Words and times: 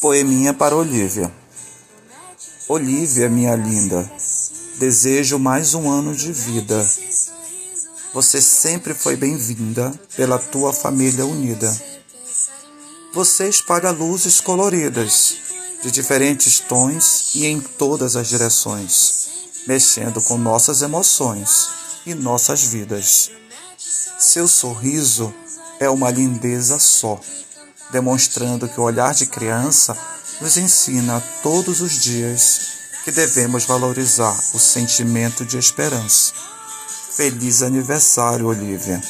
Poeminha 0.00 0.54
para 0.54 0.76
Olivia. 0.76 1.32
Olivia, 2.68 3.28
minha 3.28 3.54
linda, 3.56 4.10
desejo 4.78 5.38
mais 5.38 5.74
um 5.74 5.90
ano 5.90 6.14
de 6.14 6.32
vida. 6.32 6.86
Você 8.14 8.40
sempre 8.40 8.94
foi 8.94 9.16
bem-vinda 9.16 9.92
pela 10.16 10.38
tua 10.38 10.72
família 10.72 11.26
unida. 11.26 11.74
Você 13.12 13.48
espalha 13.48 13.90
luzes 13.90 14.40
coloridas, 14.40 15.36
de 15.82 15.90
diferentes 15.90 16.60
tons 16.60 17.34
e 17.34 17.46
em 17.46 17.60
todas 17.60 18.16
as 18.16 18.28
direções, 18.28 19.28
mexendo 19.66 20.22
com 20.22 20.38
nossas 20.38 20.82
emoções 20.82 21.68
e 22.06 22.14
nossas 22.14 22.62
vidas. 22.62 23.30
Seu 24.18 24.46
sorriso 24.46 25.34
é 25.80 25.88
uma 25.90 26.10
lindeza 26.10 26.78
só 26.78 27.20
demonstrando 27.90 28.68
que 28.68 28.80
o 28.80 28.84
olhar 28.84 29.14
de 29.14 29.26
criança 29.26 29.96
nos 30.40 30.56
ensina 30.56 31.22
todos 31.42 31.80
os 31.80 31.92
dias 31.92 32.60
que 33.04 33.10
devemos 33.10 33.64
valorizar 33.64 34.38
o 34.54 34.58
sentimento 34.58 35.44
de 35.44 35.58
esperança. 35.58 36.32
Feliz 37.10 37.62
aniversário, 37.62 38.46
Olivia! 38.46 39.00